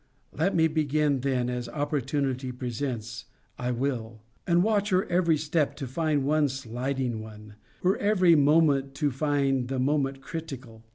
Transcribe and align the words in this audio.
Let 0.33 0.55
me 0.55 0.67
begin 0.67 1.19
then, 1.19 1.47
as 1.47 1.69
opportunity 1.69 2.51
presents 2.51 3.25
I 3.59 3.69
will; 3.69 4.23
and 4.47 4.63
watch 4.63 4.89
her 4.89 5.05
every 5.05 5.37
step 5.37 5.75
to 5.75 5.85
find 5.85 6.25
one 6.25 6.49
sliding 6.49 7.21
one; 7.21 7.53
her 7.83 7.95
every 7.97 8.33
moment 8.33 8.95
to 8.95 9.11
find 9.11 9.67
the 9.67 9.77
moment 9.77 10.19
critical. 10.21 10.83